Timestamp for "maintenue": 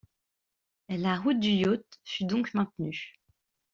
2.55-3.21